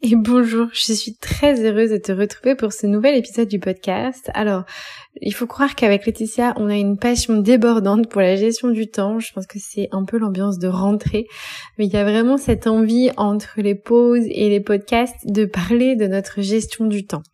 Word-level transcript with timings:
Et 0.00 0.14
bonjour, 0.14 0.68
je 0.72 0.92
suis 0.92 1.16
très 1.16 1.60
heureuse 1.66 1.90
de 1.90 1.96
te 1.96 2.12
retrouver 2.12 2.54
pour 2.54 2.72
ce 2.72 2.86
nouvel 2.86 3.16
épisode 3.16 3.48
du 3.48 3.58
podcast. 3.58 4.30
Alors, 4.32 4.62
il 5.20 5.34
faut 5.34 5.48
croire 5.48 5.74
qu'avec 5.74 6.06
Laetitia, 6.06 6.54
on 6.56 6.70
a 6.70 6.76
une 6.76 6.98
passion 6.98 7.38
débordante 7.38 8.08
pour 8.08 8.20
la 8.20 8.36
gestion 8.36 8.70
du 8.70 8.88
temps. 8.88 9.18
Je 9.18 9.32
pense 9.32 9.48
que 9.48 9.58
c'est 9.58 9.88
un 9.90 10.04
peu 10.04 10.16
l'ambiance 10.16 10.60
de 10.60 10.68
rentrée. 10.68 11.26
Mais 11.78 11.86
il 11.86 11.92
y 11.92 11.96
a 11.96 12.04
vraiment 12.04 12.38
cette 12.38 12.68
envie 12.68 13.10
entre 13.16 13.60
les 13.60 13.74
pauses 13.74 14.26
et 14.30 14.48
les 14.48 14.60
podcasts 14.60 15.26
de 15.26 15.46
parler 15.46 15.96
de 15.96 16.06
notre 16.06 16.42
gestion 16.42 16.86
du 16.86 17.04
temps. 17.04 17.24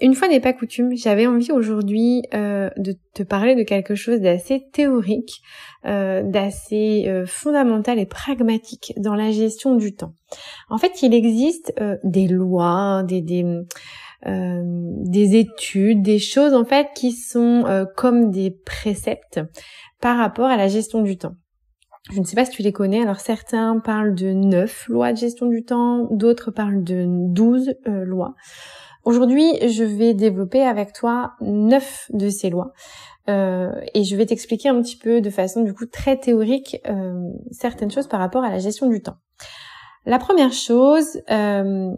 Une 0.00 0.14
fois 0.14 0.26
n'est 0.26 0.40
pas 0.40 0.52
coutume, 0.52 0.96
j'avais 0.96 1.28
envie 1.28 1.52
aujourd'hui 1.52 2.22
euh, 2.34 2.68
de 2.76 2.96
te 3.14 3.22
parler 3.22 3.54
de 3.54 3.62
quelque 3.62 3.94
chose 3.94 4.20
d'assez 4.20 4.66
théorique, 4.72 5.40
euh, 5.86 6.22
d'assez 6.24 7.04
euh, 7.06 7.26
fondamental 7.26 8.00
et 8.00 8.06
pragmatique 8.06 8.92
dans 8.96 9.14
la 9.14 9.30
gestion 9.30 9.76
du 9.76 9.94
temps. 9.94 10.14
En 10.68 10.78
fait, 10.78 11.02
il 11.02 11.14
existe 11.14 11.72
des 12.02 12.26
lois, 12.26 13.04
des, 13.06 13.22
des, 13.22 13.44
des, 14.26 15.36
études, 15.36 16.02
des 16.02 16.18
choses 16.18 16.54
en 16.54 16.64
fait 16.64 16.88
qui 16.96 17.12
sont 17.12 17.86
comme 17.96 18.32
des 18.32 18.50
préceptes 18.50 19.40
par 20.00 20.18
rapport 20.18 20.46
à 20.46 20.56
la 20.56 20.66
gestion 20.66 21.02
du 21.02 21.18
temps. 21.18 21.36
Je 22.10 22.18
ne 22.18 22.24
sais 22.24 22.34
pas 22.34 22.44
si 22.44 22.50
tu 22.50 22.62
les 22.62 22.72
connais. 22.72 23.00
Alors 23.00 23.20
certains 23.20 23.78
parlent 23.78 24.14
de 24.16 24.32
9 24.32 24.88
lois 24.88 25.12
de 25.12 25.18
gestion 25.18 25.46
du 25.46 25.64
temps, 25.64 26.08
d'autres 26.10 26.50
parlent 26.50 26.82
de 26.82 27.04
12 27.06 27.74
lois. 27.86 28.34
Aujourd'hui, 29.04 29.58
je 29.68 29.84
vais 29.84 30.14
développer 30.14 30.62
avec 30.62 30.94
toi 30.94 31.34
neuf 31.40 32.06
de 32.12 32.30
ces 32.30 32.48
lois 32.48 32.72
euh, 33.28 33.70
et 33.92 34.02
je 34.02 34.16
vais 34.16 34.24
t'expliquer 34.24 34.70
un 34.70 34.80
petit 34.80 34.96
peu 34.96 35.20
de 35.20 35.28
façon 35.28 35.62
du 35.62 35.74
coup 35.74 35.84
très 35.84 36.18
théorique 36.18 36.80
euh, 36.86 37.30
certaines 37.50 37.90
choses 37.90 38.08
par 38.08 38.20
rapport 38.20 38.44
à 38.44 38.50
la 38.50 38.58
gestion 38.58 38.88
du 38.88 39.02
temps. 39.02 39.16
La 40.06 40.18
première 40.18 40.52
chose 40.52 41.20
euh, 41.30 41.90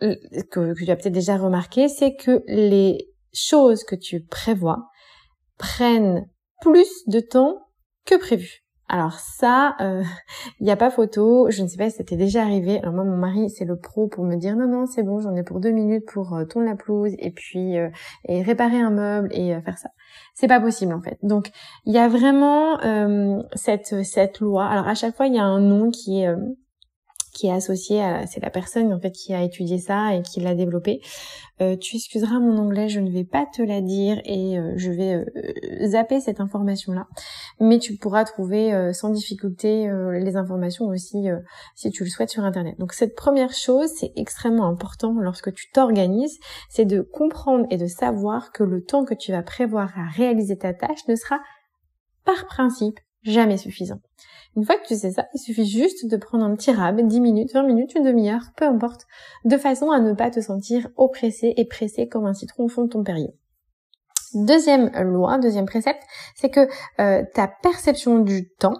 que, 0.00 0.74
que 0.74 0.84
tu 0.84 0.90
as 0.90 0.96
peut-être 0.96 1.12
déjà 1.12 1.36
remarqué, 1.36 1.88
c'est 1.88 2.16
que 2.16 2.42
les 2.48 3.08
choses 3.32 3.84
que 3.84 3.94
tu 3.94 4.24
prévois 4.24 4.88
prennent 5.58 6.28
plus 6.60 6.88
de 7.06 7.20
temps 7.20 7.68
que 8.04 8.16
prévu. 8.16 8.65
Alors 8.88 9.18
ça, 9.18 9.76
il 9.80 9.84
euh, 9.86 10.02
n'y 10.60 10.70
a 10.70 10.76
pas 10.76 10.90
photo. 10.90 11.48
Je 11.50 11.62
ne 11.62 11.68
sais 11.68 11.76
pas 11.76 11.90
si 11.90 11.96
c'était 11.96 12.16
déjà 12.16 12.42
arrivé. 12.42 12.78
Alors 12.78 12.94
moi, 12.94 13.04
mon 13.04 13.16
mari, 13.16 13.50
c'est 13.50 13.64
le 13.64 13.76
pro 13.76 14.06
pour 14.06 14.24
me 14.24 14.36
dire 14.36 14.56
non, 14.56 14.68
non, 14.68 14.86
c'est 14.86 15.02
bon, 15.02 15.20
j'en 15.20 15.34
ai 15.34 15.42
pour 15.42 15.60
deux 15.60 15.70
minutes 15.70 16.04
pour 16.06 16.34
euh, 16.34 16.44
tourner 16.44 16.68
la 16.68 16.76
pelouse 16.76 17.12
et 17.18 17.30
puis 17.30 17.78
euh, 17.78 17.88
réparer 18.28 18.80
un 18.80 18.90
meuble 18.90 19.28
et 19.32 19.60
faire 19.62 19.78
ça. 19.78 19.90
C'est 20.34 20.48
pas 20.48 20.60
possible 20.60 20.92
en 20.92 21.00
fait. 21.00 21.18
Donc 21.22 21.50
il 21.84 21.92
y 21.92 21.98
a 21.98 22.08
vraiment 22.08 22.78
cette 23.54 24.04
cette 24.04 24.40
loi. 24.40 24.66
Alors 24.66 24.88
à 24.88 24.94
chaque 24.94 25.16
fois, 25.16 25.26
il 25.26 25.34
y 25.34 25.38
a 25.38 25.44
un 25.44 25.60
nom 25.60 25.90
qui 25.90 26.22
est 26.22 26.28
qui 27.36 27.48
est 27.48 27.52
associé 27.52 28.02
à 28.02 28.26
c'est 28.26 28.40
la 28.40 28.50
personne 28.50 28.92
en 28.92 28.98
fait 28.98 29.12
qui 29.12 29.34
a 29.34 29.42
étudié 29.42 29.78
ça 29.78 30.14
et 30.14 30.22
qui 30.22 30.40
l'a 30.40 30.54
développé. 30.54 31.02
Euh, 31.60 31.76
tu 31.76 31.96
excuseras 31.96 32.38
mon 32.38 32.58
anglais, 32.58 32.88
je 32.88 33.00
ne 33.00 33.10
vais 33.10 33.24
pas 33.24 33.46
te 33.46 33.62
la 33.62 33.80
dire 33.80 34.20
et 34.24 34.58
euh, 34.58 34.74
je 34.76 34.90
vais 34.90 35.14
euh, 35.14 35.88
zapper 35.88 36.20
cette 36.20 36.40
information 36.40 36.92
là, 36.92 37.06
mais 37.60 37.78
tu 37.78 37.96
pourras 37.96 38.24
trouver 38.24 38.92
sans 38.92 39.10
difficulté 39.10 39.88
les 40.20 40.36
informations 40.36 40.86
aussi 40.86 41.28
si 41.74 41.90
tu 41.90 42.04
le 42.04 42.10
souhaites 42.10 42.30
sur 42.30 42.44
internet. 42.44 42.78
Donc 42.78 42.92
cette 42.92 43.14
première 43.14 43.52
chose, 43.52 43.90
c'est 43.94 44.12
extrêmement 44.16 44.66
important 44.66 45.14
lorsque 45.18 45.52
tu 45.52 45.70
t'organises, 45.72 46.38
c'est 46.68 46.84
de 46.84 47.00
comprendre 47.00 47.66
et 47.70 47.76
de 47.76 47.86
savoir 47.86 48.52
que 48.52 48.64
le 48.64 48.82
temps 48.82 49.04
que 49.04 49.14
tu 49.14 49.32
vas 49.32 49.42
prévoir 49.42 49.92
à 49.98 50.08
réaliser 50.08 50.56
ta 50.56 50.72
tâche 50.72 51.06
ne 51.08 51.14
sera 51.14 51.38
par 52.24 52.46
principe 52.46 52.98
jamais 53.26 53.56
suffisant. 53.56 54.00
Une 54.56 54.64
fois 54.64 54.76
que 54.76 54.86
tu 54.86 54.94
sais 54.94 55.10
ça, 55.10 55.26
il 55.34 55.38
suffit 55.38 55.66
juste 55.66 56.06
de 56.06 56.16
prendre 56.16 56.44
un 56.44 56.54
petit 56.54 56.72
rab, 56.72 57.00
10 57.00 57.20
minutes, 57.20 57.52
20 57.52 57.64
minutes, 57.64 57.94
une 57.94 58.04
demi-heure, 58.04 58.52
peu 58.56 58.64
importe, 58.64 59.02
de 59.44 59.58
façon 59.58 59.90
à 59.90 60.00
ne 60.00 60.14
pas 60.14 60.30
te 60.30 60.40
sentir 60.40 60.88
oppressé 60.96 61.52
et 61.56 61.66
pressé 61.66 62.08
comme 62.08 62.24
un 62.24 62.32
citron 62.32 62.64
au 62.64 62.68
fond 62.68 62.84
de 62.84 62.88
ton 62.88 63.04
périlleux. 63.04 63.34
Deuxième 64.34 64.90
loi, 65.02 65.38
deuxième 65.38 65.66
précepte, 65.66 66.02
c'est 66.34 66.50
que 66.50 66.68
euh, 67.00 67.22
ta 67.34 67.48
perception 67.62 68.18
du 68.18 68.48
temps 68.58 68.76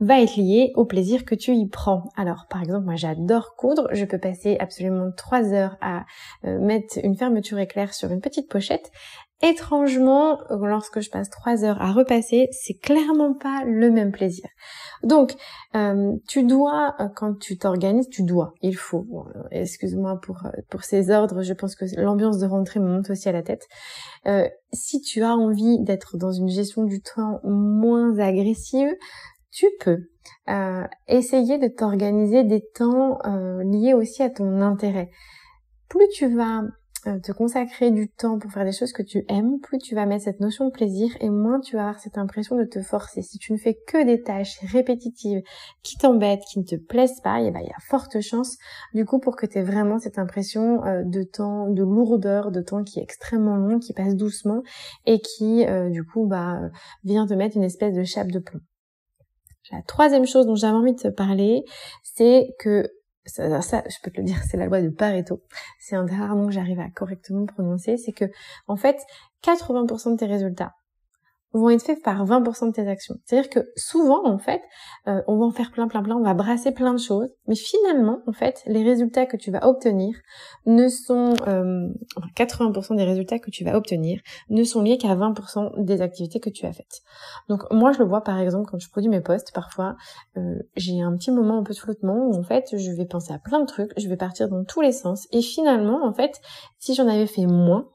va 0.00 0.20
être 0.20 0.36
liée 0.36 0.72
au 0.74 0.84
plaisir 0.84 1.24
que 1.24 1.34
tu 1.34 1.54
y 1.54 1.66
prends. 1.68 2.04
Alors, 2.16 2.46
par 2.50 2.62
exemple, 2.62 2.84
moi 2.84 2.96
j'adore 2.96 3.54
coudre, 3.56 3.88
je 3.92 4.04
peux 4.04 4.18
passer 4.18 4.56
absolument 4.60 5.10
trois 5.16 5.52
heures 5.52 5.76
à 5.80 6.04
euh, 6.44 6.58
mettre 6.60 6.98
une 7.02 7.16
fermeture 7.16 7.58
éclair 7.58 7.94
sur 7.94 8.10
une 8.10 8.20
petite 8.20 8.50
pochette 8.50 8.90
étrangement, 9.42 10.38
lorsque 10.50 11.00
je 11.00 11.10
passe 11.10 11.28
trois 11.28 11.64
heures 11.64 11.80
à 11.82 11.92
repasser, 11.92 12.48
c'est 12.52 12.74
clairement 12.74 13.34
pas 13.34 13.64
le 13.64 13.90
même 13.90 14.12
plaisir. 14.12 14.48
Donc, 15.02 15.34
euh, 15.74 16.12
tu 16.26 16.44
dois, 16.44 16.94
euh, 17.00 17.08
quand 17.14 17.38
tu 17.38 17.58
t'organises, 17.58 18.08
tu 18.08 18.22
dois, 18.22 18.54
il 18.62 18.76
faut. 18.76 19.06
Excuse-moi 19.50 20.20
pour 20.22 20.46
euh, 20.46 20.50
pour 20.70 20.84
ces 20.84 21.10
ordres, 21.10 21.42
je 21.42 21.52
pense 21.52 21.76
que 21.76 21.84
l'ambiance 22.00 22.38
de 22.38 22.46
rentrée 22.46 22.80
me 22.80 22.88
monte 22.88 23.10
aussi 23.10 23.28
à 23.28 23.32
la 23.32 23.42
tête. 23.42 23.66
si 24.72 25.00
tu 25.00 25.22
as 25.22 25.36
envie 25.36 25.80
d'être 25.80 26.16
dans 26.16 26.32
une 26.32 26.48
gestion 26.48 26.84
du 26.84 27.00
temps 27.00 27.40
moins 27.44 28.18
agressive, 28.18 28.88
tu 29.50 29.66
peux 29.80 30.08
essayer 31.08 31.58
de 31.58 31.68
t'organiser 31.68 32.44
des 32.44 32.62
temps 32.74 33.18
liés 33.62 33.94
aussi 33.94 34.22
à 34.22 34.30
ton 34.30 34.60
intérêt. 34.60 35.10
Plus 35.88 36.08
tu 36.08 36.26
vas 36.26 36.62
euh, 36.62 36.68
te 37.22 37.32
consacrer 37.32 37.90
du 37.90 38.08
temps 38.08 38.38
pour 38.38 38.50
faire 38.50 38.64
des 38.64 38.72
choses 38.72 38.92
que 38.92 39.02
tu 39.02 39.24
aimes, 39.28 39.58
plus 39.60 39.78
tu 39.78 39.94
vas 39.94 40.06
mettre 40.06 40.24
cette 40.24 40.40
notion 40.40 40.66
de 40.66 40.70
plaisir 40.70 41.10
et 41.20 41.30
moins 41.30 41.60
tu 41.60 41.76
vas 41.76 41.82
avoir 41.82 42.00
cette 42.00 42.18
impression 42.18 42.56
de 42.56 42.64
te 42.64 42.82
forcer. 42.82 43.22
Si 43.22 43.38
tu 43.38 43.52
ne 43.52 43.58
fais 43.58 43.78
que 43.86 44.04
des 44.04 44.22
tâches 44.22 44.58
répétitives 44.72 45.42
qui 45.82 45.96
t'embêtent, 45.96 46.42
qui 46.50 46.58
ne 46.58 46.64
te 46.64 46.76
plaisent 46.76 47.20
pas, 47.22 47.40
eh 47.40 47.50
ben, 47.50 47.60
il 47.60 47.66
y 47.66 47.70
a 47.70 47.80
forte 47.88 48.20
chance 48.20 48.56
du 48.94 49.04
coup 49.04 49.18
pour 49.18 49.36
que 49.36 49.46
tu 49.46 49.58
aies 49.58 49.62
vraiment 49.62 49.98
cette 49.98 50.18
impression 50.18 50.84
euh, 50.84 51.02
de 51.04 51.22
temps, 51.22 51.68
de 51.68 51.82
lourdeur, 51.82 52.50
de 52.50 52.60
temps 52.60 52.84
qui 52.84 53.00
est 53.00 53.02
extrêmement 53.02 53.56
long, 53.56 53.78
qui 53.78 53.92
passe 53.92 54.14
doucement 54.14 54.62
et 55.06 55.20
qui 55.20 55.64
euh, 55.66 55.90
du 55.90 56.04
coup 56.04 56.26
bah, 56.26 56.60
vient 57.04 57.26
te 57.26 57.34
mettre 57.34 57.56
une 57.56 57.64
espèce 57.64 57.94
de 57.94 58.04
chape 58.04 58.30
de 58.30 58.38
plomb. 58.38 58.60
La 59.72 59.82
troisième 59.82 60.26
chose 60.26 60.46
dont 60.46 60.54
j'avais 60.54 60.76
envie 60.76 60.94
de 60.94 61.00
te 61.00 61.08
parler, 61.08 61.64
c'est 62.04 62.54
que 62.60 62.88
ça, 63.26 63.82
je 63.88 63.96
peux 64.02 64.10
te 64.10 64.18
le 64.20 64.24
dire, 64.24 64.38
c'est 64.48 64.56
la 64.56 64.66
loi 64.66 64.80
de 64.80 64.88
Pareto. 64.88 65.42
C'est 65.78 65.96
un 65.96 66.04
des 66.04 66.14
rares 66.14 66.36
noms 66.36 66.46
que 66.46 66.52
j'arrive 66.52 66.80
à 66.80 66.88
correctement 66.90 67.46
prononcer. 67.46 67.96
C'est 67.96 68.12
que, 68.12 68.26
en 68.66 68.76
fait, 68.76 68.98
80% 69.42 70.12
de 70.12 70.16
tes 70.16 70.26
résultats 70.26 70.74
vont 71.58 71.70
être 71.70 71.82
faits 71.82 72.02
par 72.02 72.24
20% 72.24 72.68
de 72.68 72.72
tes 72.72 72.88
actions. 72.88 73.16
C'est-à-dire 73.24 73.50
que 73.50 73.60
souvent, 73.76 74.26
en 74.26 74.38
fait, 74.38 74.62
euh, 75.08 75.22
on 75.26 75.38
va 75.38 75.46
en 75.46 75.50
faire 75.50 75.70
plein, 75.70 75.88
plein, 75.88 76.02
plein, 76.02 76.16
on 76.16 76.22
va 76.22 76.34
brasser 76.34 76.72
plein 76.72 76.92
de 76.92 76.98
choses, 76.98 77.28
mais 77.46 77.54
finalement, 77.54 78.20
en 78.26 78.32
fait, 78.32 78.62
les 78.66 78.82
résultats 78.82 79.26
que 79.26 79.36
tu 79.36 79.50
vas 79.50 79.66
obtenir 79.66 80.14
ne 80.66 80.88
sont, 80.88 81.34
euh, 81.46 81.88
80% 82.34 82.96
des 82.96 83.04
résultats 83.04 83.38
que 83.38 83.50
tu 83.50 83.64
vas 83.64 83.76
obtenir 83.76 84.20
ne 84.50 84.64
sont 84.64 84.82
liés 84.82 84.98
qu'à 84.98 85.14
20% 85.14 85.72
des 85.78 86.02
activités 86.02 86.40
que 86.40 86.50
tu 86.50 86.66
as 86.66 86.72
faites. 86.72 87.02
Donc 87.48 87.62
moi, 87.70 87.92
je 87.92 87.98
le 87.98 88.04
vois 88.04 88.22
par 88.22 88.38
exemple 88.38 88.70
quand 88.70 88.78
je 88.78 88.90
produis 88.90 89.08
mes 89.08 89.20
posts, 89.20 89.52
parfois, 89.52 89.96
euh, 90.36 90.56
j'ai 90.76 91.00
un 91.00 91.16
petit 91.16 91.30
moment 91.30 91.58
un 91.58 91.62
peu 91.62 91.72
de 91.72 91.78
flottement 91.78 92.26
où 92.26 92.34
en 92.34 92.42
fait, 92.42 92.76
je 92.76 92.90
vais 92.92 93.06
penser 93.06 93.32
à 93.32 93.38
plein 93.38 93.60
de 93.60 93.66
trucs, 93.66 93.92
je 93.98 94.08
vais 94.08 94.16
partir 94.16 94.48
dans 94.48 94.64
tous 94.64 94.80
les 94.80 94.92
sens, 94.92 95.26
et 95.32 95.42
finalement, 95.42 96.04
en 96.04 96.12
fait, 96.12 96.40
si 96.78 96.94
j'en 96.94 97.08
avais 97.08 97.26
fait 97.26 97.46
moins, 97.46 97.88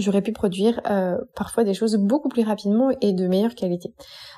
j'aurais 0.00 0.22
pu 0.22 0.32
produire 0.32 0.80
euh, 0.90 1.16
parfois 1.34 1.64
des 1.64 1.74
choses 1.74 1.96
beaucoup 1.96 2.28
plus 2.28 2.42
rapidement 2.42 2.90
et 3.00 3.12
de 3.12 3.26
meilleure 3.26 3.54
qualité. 3.54 3.94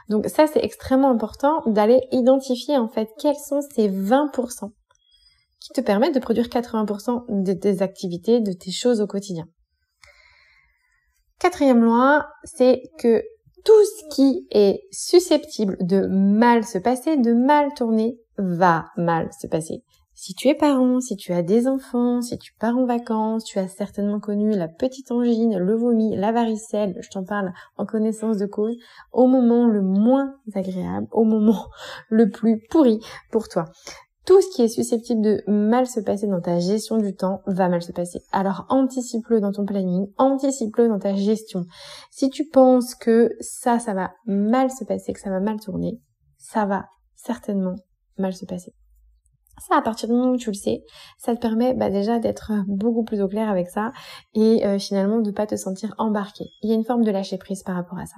Donc 0.08 0.26
ça 0.26 0.46
c'est 0.46 0.64
extrêmement 0.64 1.10
important 1.10 1.62
d'aller 1.66 2.00
identifier 2.12 2.76
en 2.76 2.88
fait 2.88 3.08
quels 3.18 3.36
sont 3.36 3.60
ces 3.74 3.88
20% 3.88 4.70
qui 5.60 5.72
te 5.72 5.80
permettent 5.80 6.14
de 6.14 6.20
produire 6.20 6.46
80% 6.46 7.42
de 7.42 7.52
tes 7.52 7.82
activités, 7.82 8.40
de 8.40 8.52
tes 8.52 8.72
choses 8.72 9.00
au 9.00 9.06
quotidien. 9.06 9.46
Quatrième 11.38 11.82
loi, 11.82 12.26
c'est 12.44 12.82
que 12.98 13.22
tout 13.64 13.84
ce 13.84 14.14
qui 14.14 14.46
est 14.50 14.80
susceptible 14.90 15.76
de 15.80 16.06
mal 16.06 16.64
se 16.64 16.78
passer, 16.78 17.16
de 17.16 17.32
mal 17.32 17.72
tourner, 17.74 18.18
va 18.38 18.86
mal 18.96 19.28
se 19.40 19.46
passer. 19.46 19.82
Si 20.24 20.34
tu 20.34 20.46
es 20.46 20.54
parent, 20.54 21.00
si 21.00 21.16
tu 21.16 21.32
as 21.32 21.42
des 21.42 21.66
enfants, 21.66 22.22
si 22.22 22.38
tu 22.38 22.54
pars 22.54 22.76
en 22.76 22.86
vacances, 22.86 23.42
tu 23.42 23.58
as 23.58 23.66
certainement 23.66 24.20
connu 24.20 24.52
la 24.52 24.68
petite 24.68 25.10
angine, 25.10 25.58
le 25.58 25.74
vomi, 25.74 26.14
la 26.14 26.30
varicelle, 26.30 26.96
je 27.00 27.10
t'en 27.10 27.24
parle 27.24 27.52
en 27.76 27.86
connaissance 27.86 28.36
de 28.38 28.46
cause, 28.46 28.76
au 29.10 29.26
moment 29.26 29.66
le 29.66 29.82
moins 29.82 30.36
agréable, 30.54 31.08
au 31.10 31.24
moment 31.24 31.66
le 32.08 32.30
plus 32.30 32.62
pourri 32.70 33.00
pour 33.32 33.48
toi. 33.48 33.64
tout 34.24 34.40
ce 34.40 34.54
qui 34.54 34.62
est 34.62 34.68
susceptible 34.68 35.22
de 35.22 35.42
mal 35.48 35.88
se 35.88 35.98
passer 35.98 36.28
dans 36.28 36.40
ta 36.40 36.60
gestion 36.60 36.98
du 36.98 37.16
temps 37.16 37.42
va 37.46 37.68
mal 37.68 37.82
se 37.82 37.90
passer. 37.90 38.22
Alors 38.30 38.66
anticipe-le 38.68 39.40
dans 39.40 39.50
ton 39.50 39.64
planning, 39.64 40.06
anticipe-le 40.18 40.86
dans 40.86 41.00
ta 41.00 41.16
gestion. 41.16 41.64
Si 42.12 42.30
tu 42.30 42.46
penses 42.46 42.94
que 42.94 43.32
ça, 43.40 43.80
ça 43.80 43.92
va 43.92 44.12
mal 44.26 44.70
se 44.70 44.84
passer, 44.84 45.14
que 45.14 45.20
ça 45.20 45.30
va 45.30 45.40
mal 45.40 45.58
tourner, 45.58 45.98
ça 46.38 46.64
va 46.64 46.84
certainement 47.16 47.74
mal 48.18 48.34
se 48.34 48.44
passer. 48.44 48.72
Ça, 49.58 49.76
à 49.76 49.82
partir 49.82 50.08
du 50.08 50.14
moment 50.14 50.32
où 50.32 50.36
tu 50.36 50.50
le 50.50 50.54
sais, 50.54 50.82
ça 51.18 51.34
te 51.34 51.40
permet 51.40 51.74
bah, 51.74 51.90
déjà 51.90 52.18
d'être 52.18 52.52
beaucoup 52.66 53.04
plus 53.04 53.20
au 53.20 53.28
clair 53.28 53.48
avec 53.48 53.68
ça 53.68 53.92
et 54.34 54.66
euh, 54.66 54.78
finalement 54.78 55.20
de 55.20 55.30
pas 55.30 55.46
te 55.46 55.56
sentir 55.56 55.94
embarqué. 55.98 56.46
Il 56.62 56.70
y 56.70 56.72
a 56.72 56.74
une 56.74 56.84
forme 56.84 57.04
de 57.04 57.10
lâcher 57.10 57.38
prise 57.38 57.62
par 57.62 57.76
rapport 57.76 57.98
à 57.98 58.06
ça. 58.06 58.16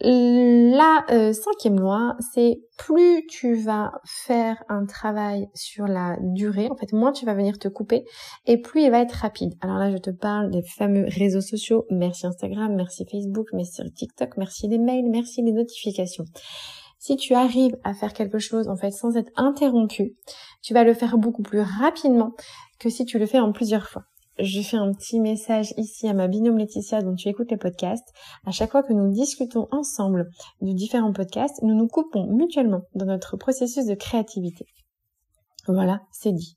La 0.00 1.04
euh, 1.10 1.32
cinquième 1.32 1.80
loi, 1.80 2.16
c'est 2.34 2.60
plus 2.76 3.24
tu 3.26 3.54
vas 3.54 3.92
faire 4.04 4.62
un 4.68 4.84
travail 4.84 5.48
sur 5.54 5.86
la 5.86 6.18
durée, 6.20 6.68
en 6.68 6.76
fait, 6.76 6.92
moins 6.92 7.12
tu 7.12 7.24
vas 7.24 7.32
venir 7.32 7.58
te 7.58 7.68
couper 7.68 8.04
et 8.44 8.60
plus 8.60 8.82
il 8.82 8.90
va 8.90 9.00
être 9.00 9.12
rapide. 9.12 9.54
Alors 9.62 9.78
là, 9.78 9.90
je 9.90 9.96
te 9.96 10.10
parle 10.10 10.50
des 10.50 10.62
fameux 10.62 11.06
réseaux 11.08 11.40
sociaux. 11.40 11.86
Merci 11.90 12.26
Instagram, 12.26 12.74
merci 12.74 13.06
Facebook, 13.10 13.46
merci 13.54 13.82
TikTok, 13.94 14.36
merci 14.36 14.68
les 14.68 14.78
mails, 14.78 15.08
merci 15.10 15.42
les 15.42 15.52
notifications. 15.52 16.24
Si 17.06 17.16
tu 17.16 17.34
arrives 17.34 17.76
à 17.84 17.92
faire 17.92 18.14
quelque 18.14 18.38
chose, 18.38 18.66
en 18.66 18.76
fait, 18.76 18.90
sans 18.90 19.14
être 19.18 19.30
interrompu, 19.36 20.16
tu 20.62 20.72
vas 20.72 20.84
le 20.84 20.94
faire 20.94 21.18
beaucoup 21.18 21.42
plus 21.42 21.60
rapidement 21.60 22.32
que 22.78 22.88
si 22.88 23.04
tu 23.04 23.18
le 23.18 23.26
fais 23.26 23.40
en 23.40 23.52
plusieurs 23.52 23.90
fois 23.90 24.04
je 24.40 24.62
fais 24.62 24.78
un 24.78 24.92
petit 24.92 25.20
message 25.20 25.72
ici 25.76 26.08
à 26.08 26.12
ma 26.12 26.26
binôme 26.26 26.58
Laetitia 26.58 27.02
dont 27.02 27.14
tu 27.14 27.28
écoutes 27.28 27.52
les 27.52 27.56
podcasts. 27.56 28.08
À 28.44 28.50
chaque 28.50 28.72
fois 28.72 28.82
que 28.82 28.92
nous 28.92 29.12
discutons 29.12 29.68
ensemble 29.70 30.28
de 30.60 30.72
différents 30.72 31.12
podcasts, 31.12 31.62
nous 31.62 31.76
nous 31.76 31.86
coupons 31.86 32.26
mutuellement 32.26 32.82
dans 32.96 33.06
notre 33.06 33.36
processus 33.36 33.86
de 33.86 33.94
créativité. 33.94 34.66
Voilà, 35.68 36.00
c'est 36.10 36.32
dit. 36.32 36.56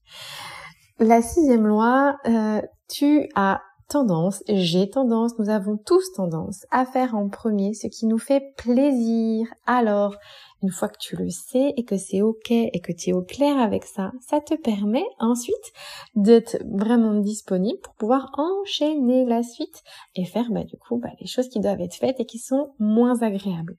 La 0.98 1.22
sixième 1.22 1.68
loi, 1.68 2.18
euh, 2.26 2.62
tu 2.90 3.30
as 3.36 3.62
tendance, 3.88 4.44
j'ai 4.48 4.90
tendance, 4.90 5.38
nous 5.40 5.50
avons 5.50 5.78
tous 5.78 6.14
tendance 6.14 6.66
à 6.72 6.86
faire 6.86 7.16
en 7.16 7.30
premier 7.30 7.74
ce 7.74 7.88
qui 7.88 8.06
nous 8.06 8.18
fait 8.18 8.54
plaisir. 8.58 9.48
Alors, 9.66 10.16
une 10.62 10.72
fois 10.72 10.90
que 10.90 10.98
tu 11.00 11.16
le 11.16 11.30
sais 11.30 11.74
et 11.78 11.86
que 11.86 11.98
c'est 11.98 12.22
ok 12.22 12.52
et 12.52 12.82
que 12.82 12.92
tu 12.92 13.12
es 13.12 13.14
au 13.14 13.22
clair 13.22 13.58
avec 13.58 13.86
ça, 13.86 14.12
ça 14.28 14.40
te 14.42 14.56
permet 14.56 15.06
ensuite 15.20 15.74
d'être 16.16 16.58
vraiment 16.66 17.14
disponible 17.14 17.80
pour 17.82 17.94
pouvoir 17.94 18.32
enchaîner 18.38 19.26
la 19.26 19.44
suite 19.44 19.84
et 20.16 20.26
faire 20.26 20.52
bah, 20.52 20.64
du 20.64 20.78
coup 20.78 20.98
bah, 20.98 21.10
les 21.20 21.28
choses 21.28 21.50
qui 21.50 21.60
doivent 21.60 21.82
être 21.82 21.96
faites 21.96 22.20
et 22.20 22.26
qui 22.26 22.40
sont 22.40 22.74
moins 22.80 23.22
agréables. 23.22 23.78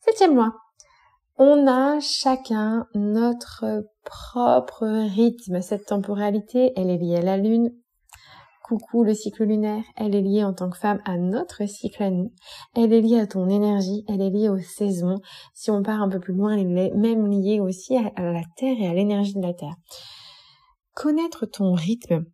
Septième 0.00 0.34
loi. 0.34 0.52
On 1.36 1.66
a 1.66 1.98
chacun 1.98 2.86
notre 2.94 3.84
propre 4.04 4.86
rythme. 4.86 5.60
Cette 5.62 5.86
temporalité, 5.86 6.72
elle 6.76 6.90
est 6.90 6.98
liée 6.98 7.16
à 7.16 7.22
la 7.22 7.36
lune, 7.36 7.72
Coucou 8.64 9.04
le 9.04 9.12
cycle 9.12 9.44
lunaire, 9.44 9.84
elle 9.94 10.14
est 10.14 10.22
liée 10.22 10.42
en 10.42 10.54
tant 10.54 10.70
que 10.70 10.78
femme 10.78 11.02
à 11.04 11.18
notre 11.18 11.68
cycle 11.68 12.02
à 12.02 12.08
nous. 12.08 12.32
Elle 12.74 12.94
est 12.94 13.02
liée 13.02 13.20
à 13.20 13.26
ton 13.26 13.50
énergie, 13.50 14.06
elle 14.08 14.22
est 14.22 14.30
liée 14.30 14.48
aux 14.48 14.58
saisons. 14.58 15.20
Si 15.52 15.70
on 15.70 15.82
part 15.82 16.00
un 16.00 16.08
peu 16.08 16.18
plus 16.18 16.32
loin, 16.32 16.56
elle 16.56 16.78
est 16.78 16.94
même 16.94 17.26
liée 17.26 17.60
aussi 17.60 17.94
à, 17.94 18.10
la 18.16 18.40
Terre 18.56 18.76
et 18.80 18.88
à 18.88 18.94
l'énergie 18.94 19.34
de 19.34 19.42
la 19.42 19.52
Terre. 19.52 19.74
Connaître 20.94 21.44
ton 21.44 21.74
rythme, 21.74 22.24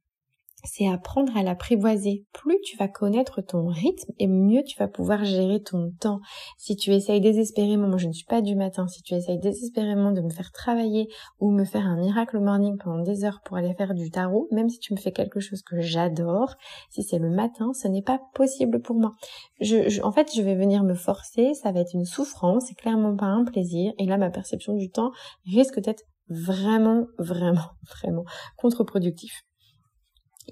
c'est 0.65 0.89
apprendre 0.89 1.37
à 1.37 1.43
l'apprivoiser. 1.43 2.25
Plus 2.33 2.59
tu 2.65 2.77
vas 2.77 2.89
connaître 2.89 3.41
ton 3.41 3.67
rythme 3.67 4.13
et 4.19 4.27
mieux 4.27 4.63
tu 4.65 4.79
vas 4.79 4.89
pouvoir 4.89 5.25
gérer 5.25 5.63
ton 5.63 5.93
temps. 6.01 6.21
Si 6.59 6.77
tu 6.77 6.93
essayes 6.93 7.21
désespérément, 7.21 7.89
moi 7.89 7.99
je 7.99 8.09
ne 8.09 8.13
suis 8.13 8.27
pas 8.27 8.43
du 8.43 8.55
matin, 8.55 8.87
si 8.89 9.03
tu 9.03 9.15
essayes 9.15 9.39
désespérément 9.39 10.13
de 10.13 10.21
me 10.21 10.31
faire 10.31 10.53
travailler 10.53 11.09
ou 11.39 11.51
me 11.51 11.65
faire 11.65 11.87
un 11.87 11.97
miracle 11.97 12.39
morning 12.39 12.77
pendant 12.79 13.03
des 13.03 13.25
heures 13.25 13.41
pour 13.45 13.57
aller 13.57 13.75
faire 13.75 13.95
du 13.95 14.11
tarot, 14.11 14.49
même 14.51 14.69
si 14.69 14.79
tu 14.79 14.95
me 14.95 14.99
fais 14.99 15.13
quelque 15.13 15.41
chose 15.41 15.63
que 15.63 15.81
j'adore, 15.81 16.55
si 16.91 17.03
c'est 17.03 17.19
le 17.19 17.31
matin, 17.31 17.73
ce 17.73 17.89
n'est 17.89 18.03
pas 18.03 18.21
possible 18.35 18.81
pour 18.81 18.97
moi. 18.97 19.15
Je, 19.61 20.03
en 20.03 20.13
fait, 20.13 20.31
je 20.35 20.43
vais 20.43 20.55
venir 20.55 20.83
me 20.83 20.95
forcer, 20.95 21.55
ça 21.55 21.73
va 21.73 21.81
être 21.81 21.95
une 21.95 22.05
souffrance, 22.05 22.65
c'est 22.69 22.75
clairement 22.75 23.17
pas 23.17 23.27
un 23.27 23.45
plaisir, 23.45 23.93
et 23.99 24.07
là 24.07 24.19
ma 24.19 24.31
perception 24.31 24.75
du 24.75 24.91
temps 24.91 25.11
risque 25.47 25.81
d'être 25.81 26.05
vraiment, 26.29 27.07
vraiment, 27.19 27.71
vraiment 28.03 28.25
contre-productif. 28.57 29.43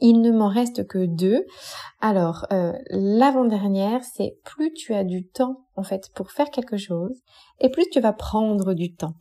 Il 0.00 0.20
ne 0.20 0.30
m'en 0.30 0.48
reste 0.48 0.86
que 0.86 1.06
deux. 1.06 1.44
Alors, 2.00 2.46
euh, 2.52 2.72
l'avant-dernière, 2.90 4.02
c'est 4.04 4.38
plus 4.44 4.72
tu 4.72 4.94
as 4.94 5.04
du 5.04 5.26
temps, 5.26 5.66
en 5.76 5.82
fait, 5.82 6.10
pour 6.14 6.30
faire 6.30 6.50
quelque 6.50 6.76
chose, 6.76 7.20
et 7.60 7.70
plus 7.70 7.88
tu 7.90 8.00
vas 8.00 8.12
prendre 8.12 8.74
du 8.74 8.94
temps. 8.94 9.14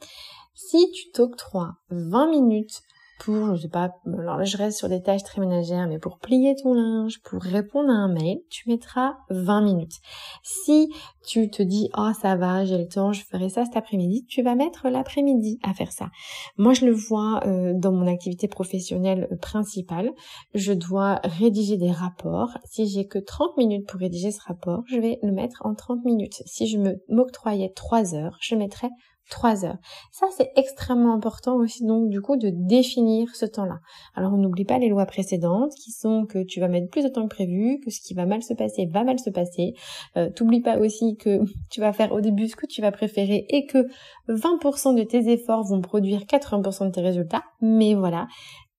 Si 0.53 0.91
tu 0.91 1.11
t'octroies 1.11 1.75
20 1.89 2.29
minutes 2.29 2.81
pour, 3.19 3.55
je 3.55 3.63
sais 3.63 3.67
pas, 3.67 3.91
alors 4.05 4.43
je 4.43 4.57
reste 4.57 4.77
sur 4.77 4.89
des 4.89 5.01
tâches 5.01 5.23
très 5.23 5.41
ménagères, 5.41 5.87
mais 5.87 5.99
pour 5.99 6.19
plier 6.19 6.55
ton 6.55 6.73
linge, 6.73 7.21
pour 7.23 7.41
répondre 7.41 7.89
à 7.89 7.93
un 7.93 8.07
mail, 8.07 8.39
tu 8.49 8.69
mettras 8.69 9.17
20 9.29 9.61
minutes. 9.61 9.95
Si 10.43 10.89
tu 11.25 11.49
te 11.49 11.61
dis, 11.61 11.89
oh 11.97 12.11
ça 12.21 12.35
va, 12.35 12.65
j'ai 12.65 12.77
le 12.77 12.87
temps, 12.87 13.11
je 13.13 13.23
ferai 13.23 13.49
ça 13.49 13.65
cet 13.65 13.75
après-midi, 13.75 14.25
tu 14.27 14.41
vas 14.41 14.55
mettre 14.55 14.89
l'après-midi 14.89 15.59
à 15.63 15.73
faire 15.73 15.91
ça. 15.91 16.09
Moi 16.57 16.73
je 16.73 16.85
le 16.85 16.93
vois 16.93 17.41
euh, 17.45 17.73
dans 17.75 17.91
mon 17.91 18.07
activité 18.07 18.47
professionnelle 18.47 19.27
euh, 19.31 19.37
principale, 19.37 20.11
je 20.53 20.73
dois 20.73 21.19
rédiger 21.23 21.77
des 21.77 21.91
rapports. 21.91 22.57
Si 22.65 22.87
j'ai 22.87 23.07
que 23.07 23.19
30 23.19 23.57
minutes 23.57 23.87
pour 23.87 23.99
rédiger 23.99 24.31
ce 24.31 24.41
rapport, 24.41 24.83
je 24.87 24.99
vais 24.99 25.19
le 25.23 25.31
mettre 25.31 25.61
en 25.65 25.73
30 25.73 26.05
minutes. 26.05 26.41
Si 26.45 26.67
je 26.67 26.77
me 26.77 26.95
m'octroyais 27.09 27.71
3 27.75 28.15
heures, 28.15 28.37
je 28.41 28.55
mettrais 28.55 28.89
Trois 29.29 29.65
heures. 29.65 29.77
Ça, 30.11 30.27
c'est 30.37 30.51
extrêmement 30.55 31.13
important 31.13 31.55
aussi, 31.55 31.85
donc, 31.85 32.09
du 32.09 32.21
coup, 32.21 32.37
de 32.37 32.49
définir 32.49 33.35
ce 33.35 33.45
temps-là. 33.45 33.79
Alors, 34.15 34.33
on 34.33 34.37
n'oublie 34.37 34.63
pas 34.63 34.79
les 34.79 34.87
lois 34.87 35.05
précédentes, 35.05 35.73
qui 35.75 35.91
sont 35.91 36.25
que 36.25 36.43
tu 36.43 36.61
vas 36.61 36.69
mettre 36.69 36.89
plus 36.89 37.03
de 37.03 37.09
temps 37.09 37.27
que 37.27 37.35
prévu, 37.35 37.79
que 37.83 37.91
ce 37.91 37.99
qui 37.99 38.13
va 38.13 38.25
mal 38.25 38.41
se 38.41 38.53
passer 38.53 38.85
va 38.85 39.03
mal 39.03 39.19
se 39.19 39.29
passer. 39.29 39.73
Euh, 40.15 40.29
T'oublie 40.29 40.61
pas 40.61 40.77
aussi 40.77 41.17
que 41.17 41.41
tu 41.69 41.81
vas 41.81 41.91
faire 41.91 42.13
au 42.13 42.21
début 42.21 42.47
ce 42.47 42.55
que 42.55 42.65
tu 42.65 42.81
vas 42.81 42.91
préférer 42.91 43.45
et 43.49 43.65
que 43.65 43.87
20% 44.29 44.95
de 44.95 45.03
tes 45.03 45.29
efforts 45.29 45.65
vont 45.65 45.81
produire 45.81 46.21
80% 46.21 46.85
de 46.85 46.91
tes 46.91 47.01
résultats. 47.01 47.43
Mais 47.61 47.95
voilà. 47.95 48.27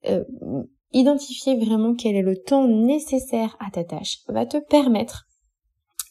Euh, 0.08 0.24
identifier 0.92 1.56
vraiment 1.56 1.94
quel 1.94 2.16
est 2.16 2.22
le 2.22 2.36
temps 2.36 2.66
nécessaire 2.66 3.56
à 3.60 3.70
ta 3.70 3.84
tâche 3.84 4.20
va 4.28 4.46
te 4.46 4.56
permettre 4.56 5.27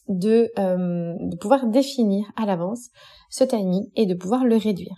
de, 0.08 0.52
euh, 0.58 1.14
de 1.20 1.36
pouvoir 1.38 1.68
définir 1.68 2.26
à 2.36 2.46
l'avance 2.46 2.90
ce 3.30 3.44
timing 3.44 3.90
et 3.96 4.06
de 4.06 4.14
pouvoir 4.14 4.46
le 4.46 4.58
réduire. 4.58 4.96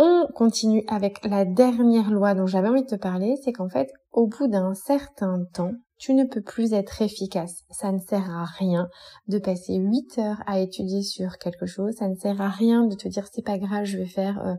On 0.00 0.28
continue 0.32 0.84
avec 0.86 1.24
la 1.24 1.44
dernière 1.44 2.12
loi 2.12 2.34
dont 2.34 2.46
j'avais 2.46 2.68
envie 2.68 2.84
de 2.84 2.86
te 2.86 2.94
parler, 2.94 3.34
c'est 3.42 3.52
qu'en 3.52 3.68
fait, 3.68 3.92
au 4.12 4.28
bout 4.28 4.46
d'un 4.46 4.72
certain 4.74 5.44
temps, 5.52 5.72
tu 5.98 6.14
ne 6.14 6.24
peux 6.24 6.40
plus 6.40 6.72
être 6.72 7.02
efficace. 7.02 7.64
Ça 7.70 7.90
ne 7.90 7.98
sert 7.98 8.30
à 8.30 8.44
rien 8.44 8.88
de 9.26 9.38
passer 9.38 9.74
8 9.74 10.18
heures 10.18 10.42
à 10.46 10.60
étudier 10.60 11.02
sur 11.02 11.38
quelque 11.38 11.66
chose. 11.66 11.94
Ça 11.96 12.08
ne 12.08 12.14
sert 12.14 12.40
à 12.40 12.48
rien 12.48 12.84
de 12.84 12.94
te 12.94 13.08
dire 13.08 13.26
c'est 13.32 13.44
pas 13.44 13.58
grave, 13.58 13.84
je 13.84 13.98
vais 13.98 14.06
faire 14.06 14.40
euh, 14.46 14.54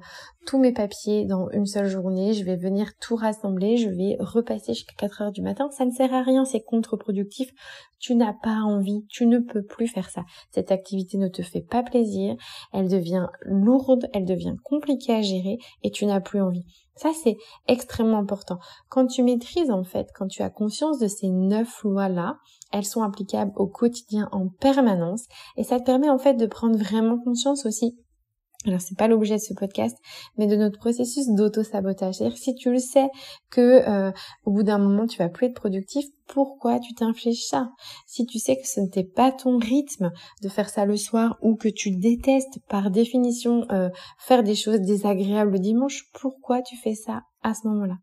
tous 0.45 0.59
mes 0.59 0.73
papiers 0.73 1.25
dans 1.25 1.49
une 1.51 1.65
seule 1.65 1.87
journée, 1.87 2.33
je 2.33 2.43
vais 2.43 2.57
venir 2.57 2.91
tout 2.99 3.15
rassembler, 3.15 3.77
je 3.77 3.89
vais 3.89 4.17
repasser 4.19 4.73
jusqu'à 4.73 4.95
4 4.97 5.21
heures 5.21 5.31
du 5.31 5.41
matin. 5.41 5.69
Ça 5.71 5.85
ne 5.85 5.91
sert 5.91 6.13
à 6.13 6.21
rien, 6.21 6.43
c'est 6.43 6.61
contre-productif. 6.61 7.49
Tu 7.99 8.15
n'as 8.15 8.33
pas 8.33 8.61
envie, 8.61 9.05
tu 9.09 9.25
ne 9.25 9.39
peux 9.39 9.63
plus 9.63 9.87
faire 9.87 10.09
ça. 10.09 10.23
Cette 10.51 10.71
activité 10.71 11.17
ne 11.17 11.27
te 11.27 11.41
fait 11.41 11.61
pas 11.61 11.83
plaisir, 11.83 12.35
elle 12.73 12.89
devient 12.89 13.27
lourde, 13.43 14.07
elle 14.13 14.25
devient 14.25 14.55
compliquée 14.63 15.15
à 15.15 15.21
gérer 15.21 15.57
et 15.83 15.91
tu 15.91 16.05
n'as 16.05 16.21
plus 16.21 16.41
envie. 16.41 16.65
Ça, 16.95 17.11
c'est 17.23 17.37
extrêmement 17.67 18.17
important. 18.17 18.59
Quand 18.89 19.07
tu 19.07 19.23
maîtrises, 19.23 19.71
en 19.71 19.85
fait, 19.85 20.09
quand 20.13 20.27
tu 20.27 20.41
as 20.41 20.49
conscience 20.49 20.99
de 20.99 21.07
ces 21.07 21.29
neuf 21.29 21.83
lois-là, 21.83 22.37
elles 22.73 22.85
sont 22.85 23.03
applicables 23.03 23.53
au 23.55 23.67
quotidien 23.67 24.27
en 24.33 24.49
permanence 24.49 25.25
et 25.55 25.63
ça 25.63 25.79
te 25.79 25.85
permet, 25.85 26.09
en 26.09 26.17
fait, 26.17 26.33
de 26.33 26.45
prendre 26.45 26.77
vraiment 26.77 27.17
conscience 27.17 27.65
aussi 27.65 27.97
alors 28.65 28.81
c'est 28.81 28.97
pas 28.97 29.07
l'objet 29.07 29.35
de 29.35 29.41
ce 29.41 29.53
podcast, 29.53 29.97
mais 30.37 30.45
de 30.45 30.57
notre 30.57 30.77
processus 30.77 31.29
d'auto-sabotage. 31.29 32.15
C'est-à-dire 32.15 32.37
si 32.37 32.55
tu 32.55 32.69
le 32.69 32.79
sais 32.79 33.07
que 33.49 33.87
euh, 33.87 34.11
au 34.43 34.51
bout 34.51 34.63
d'un 34.63 34.77
moment 34.77 35.07
tu 35.07 35.17
vas 35.17 35.29
plus 35.29 35.47
être 35.47 35.55
productif, 35.55 36.05
pourquoi 36.27 36.79
tu 36.79 36.93
t'infliges 36.93 37.45
ça 37.45 37.69
Si 38.05 38.25
tu 38.25 38.37
sais 38.37 38.57
que 38.57 38.67
ce 38.67 38.81
n'était 38.81 39.05
pas 39.05 39.31
ton 39.31 39.59
rythme 39.59 40.11
de 40.43 40.49
faire 40.49 40.69
ça 40.69 40.85
le 40.85 40.97
soir 40.97 41.37
ou 41.41 41.55
que 41.55 41.69
tu 41.69 41.91
détestes 41.91 42.59
par 42.67 42.91
définition 42.91 43.65
euh, 43.71 43.89
faire 44.17 44.43
des 44.43 44.55
choses 44.55 44.81
désagréables 44.81 45.51
le 45.51 45.59
dimanche, 45.59 46.09
pourquoi 46.13 46.61
tu 46.61 46.75
fais 46.75 46.95
ça 46.95 47.21
à 47.43 47.53
ce 47.53 47.65
moment-là? 47.69 47.95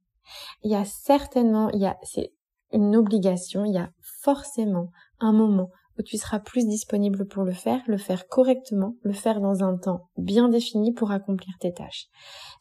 Il 0.63 0.71
y 0.71 0.75
a 0.75 0.87
certainement, 0.87 1.69
il 1.71 1.81
y 1.81 1.87
a 1.87 1.99
c'est 2.03 2.33
une 2.73 2.97
obligation, 2.97 3.67
il 3.67 3.75
y 3.75 3.79
a 3.79 3.91
forcément 4.23 4.89
un 5.21 5.33
moment 5.33 5.69
où 5.99 6.03
tu 6.03 6.17
seras 6.17 6.41
plus 6.41 6.67
disponible 6.67 7.26
pour 7.26 7.43
le 7.43 7.53
faire, 7.53 7.81
le 7.87 7.97
faire 7.97 8.26
correctement, 8.29 8.95
le 9.03 9.12
faire 9.12 9.41
dans 9.41 9.62
un 9.62 9.76
temps 9.76 10.09
bien 10.17 10.49
défini 10.49 10.93
pour 10.93 11.11
accomplir 11.11 11.55
tes 11.61 11.73
tâches. 11.73 12.07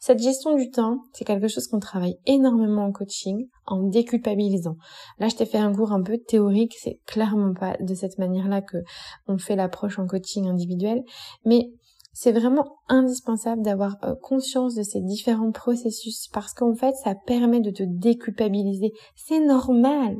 Cette 0.00 0.22
gestion 0.22 0.54
du 0.54 0.70
temps, 0.70 0.98
c'est 1.12 1.24
quelque 1.24 1.48
chose 1.48 1.66
qu'on 1.66 1.80
travaille 1.80 2.16
énormément 2.26 2.84
en 2.84 2.92
coaching, 2.92 3.48
en 3.66 3.82
déculpabilisant. 3.82 4.76
Là, 5.18 5.28
je 5.28 5.36
t'ai 5.36 5.46
fait 5.46 5.58
un 5.58 5.74
cours 5.74 5.92
un 5.92 6.02
peu 6.02 6.18
théorique, 6.18 6.74
c'est 6.78 7.00
clairement 7.06 7.54
pas 7.54 7.76
de 7.80 7.94
cette 7.94 8.18
manière-là 8.18 8.62
que 8.62 8.78
on 9.26 9.38
fait 9.38 9.56
l'approche 9.56 9.98
en 9.98 10.06
coaching 10.06 10.48
individuel, 10.48 11.02
mais 11.44 11.70
C'est 12.18 12.32
vraiment 12.32 12.78
indispensable 12.88 13.60
d'avoir 13.60 13.96
euh, 14.02 14.14
conscience 14.22 14.74
de 14.74 14.82
ces 14.82 15.02
différents 15.02 15.52
processus 15.52 16.28
parce 16.32 16.54
qu'en 16.54 16.74
fait, 16.74 16.94
ça 17.04 17.14
permet 17.14 17.60
de 17.60 17.70
te 17.70 17.82
déculpabiliser. 17.82 18.92
C'est 19.16 19.44
normal. 19.44 20.16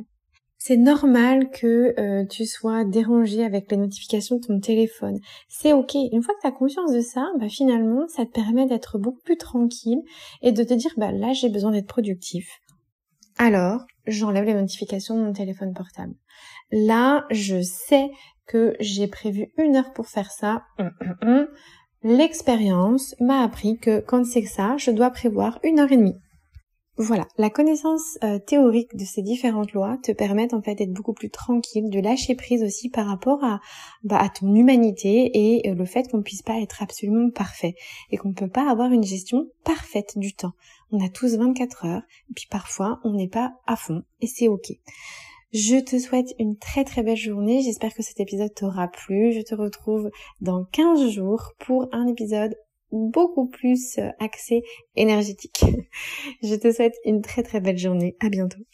C'est 0.57 0.77
normal 0.77 1.49
que 1.51 1.93
euh, 1.99 2.25
tu 2.25 2.45
sois 2.45 2.83
dérangé 2.83 3.43
avec 3.43 3.69
les 3.71 3.77
notifications 3.77 4.37
de 4.37 4.45
ton 4.45 4.59
téléphone. 4.59 5.19
C'est 5.47 5.71
ok. 5.71 5.93
Une 6.11 6.23
fois 6.23 6.33
que 6.33 6.41
tu 6.41 6.47
as 6.47 6.51
conscience 6.51 6.91
de 6.91 7.01
ça, 7.01 7.29
bah 7.39 7.47
finalement, 7.47 8.07
ça 8.07 8.25
te 8.25 8.31
permet 8.31 8.65
d'être 8.65 8.97
beaucoup 8.97 9.21
plus 9.23 9.37
tranquille 9.37 10.01
et 10.41 10.51
de 10.51 10.63
te 10.63 10.73
dire, 10.73 10.91
bah 10.97 11.11
là, 11.11 11.31
j'ai 11.33 11.49
besoin 11.49 11.71
d'être 11.71 11.87
productif. 11.87 12.59
Alors, 13.37 13.85
j'enlève 14.07 14.45
les 14.45 14.55
notifications 14.55 15.15
de 15.15 15.23
mon 15.23 15.33
téléphone 15.33 15.73
portable. 15.73 16.15
Là, 16.71 17.25
je 17.29 17.61
sais 17.61 18.09
que 18.47 18.75
j'ai 18.79 19.07
prévu 19.07 19.53
une 19.57 19.75
heure 19.75 19.93
pour 19.93 20.07
faire 20.07 20.31
ça. 20.31 20.63
Hum, 20.79 20.91
hum, 21.01 21.15
hum. 21.21 21.47
L'expérience 22.03 23.15
m'a 23.19 23.41
appris 23.41 23.77
que 23.77 23.99
quand 23.99 24.25
c'est 24.25 24.45
ça, 24.45 24.75
je 24.77 24.91
dois 24.91 25.11
prévoir 25.11 25.59
une 25.63 25.79
heure 25.79 25.91
et 25.91 25.97
demie. 25.97 26.19
Voilà, 26.99 27.27
la 27.37 27.51
connaissance 27.51 28.17
euh, 28.23 28.39
théorique 28.39 28.95
de 28.95 29.05
ces 29.05 29.21
différentes 29.21 29.71
lois 29.73 29.99
te 30.01 30.11
permettent 30.11 30.55
en 30.55 30.63
fait 30.63 30.73
d'être 30.73 30.93
beaucoup 30.93 31.13
plus 31.13 31.29
tranquille, 31.29 31.91
de 31.91 31.99
lâcher 31.99 32.33
prise 32.33 32.63
aussi 32.63 32.89
par 32.89 33.05
rapport 33.05 33.43
à, 33.43 33.59
bah, 34.03 34.27
ton 34.29 34.55
humanité 34.55 35.29
et 35.31 35.69
euh, 35.69 35.75
le 35.75 35.85
fait 35.85 36.09
qu'on 36.09 36.17
ne 36.17 36.23
puisse 36.23 36.41
pas 36.41 36.59
être 36.59 36.81
absolument 36.81 37.29
parfait 37.29 37.75
et 38.09 38.17
qu'on 38.17 38.29
ne 38.29 38.33
peut 38.33 38.49
pas 38.49 38.67
avoir 38.67 38.91
une 38.91 39.03
gestion 39.03 39.47
parfaite 39.63 40.17
du 40.17 40.33
temps. 40.33 40.53
On 40.91 41.05
a 41.05 41.09
tous 41.09 41.37
24 41.37 41.85
heures, 41.85 42.01
et 42.31 42.33
puis 42.33 42.47
parfois 42.49 42.99
on 43.03 43.13
n'est 43.13 43.27
pas 43.27 43.53
à 43.67 43.75
fond 43.75 44.01
et 44.21 44.27
c'est 44.27 44.47
ok. 44.47 44.71
Je 45.53 45.79
te 45.79 45.99
souhaite 45.99 46.33
une 46.39 46.57
très 46.57 46.83
très 46.83 47.03
belle 47.03 47.15
journée. 47.15 47.61
J'espère 47.61 47.93
que 47.93 48.03
cet 48.03 48.19
épisode 48.19 48.53
t'aura 48.53 48.87
plu. 48.87 49.31
Je 49.31 49.41
te 49.41 49.55
retrouve 49.55 50.09
dans 50.41 50.65
15 50.65 51.09
jours 51.09 51.53
pour 51.59 51.87
un 51.93 52.07
épisode 52.07 52.55
beaucoup 52.91 53.47
plus 53.47 53.97
euh, 53.97 54.09
axé 54.19 54.63
énergétique. 54.95 55.63
Je 56.43 56.55
te 56.55 56.71
souhaite 56.71 56.95
une 57.05 57.21
très 57.21 57.43
très 57.43 57.59
belle 57.59 57.77
journée. 57.77 58.15
À 58.19 58.29
bientôt. 58.29 58.59